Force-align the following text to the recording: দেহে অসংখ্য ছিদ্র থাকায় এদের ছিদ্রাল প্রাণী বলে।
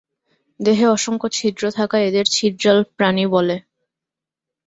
দেহে 0.59 0.85
অসংখ্য 0.87 1.27
ছিদ্র 1.31 1.63
থাকায় 1.71 2.05
এদের 2.05 2.25
ছিদ্রাল 2.27 2.79
প্রাণী 2.97 3.25
বলে। 3.27 3.55